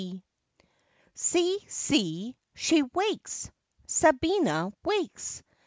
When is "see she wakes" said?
1.67-3.51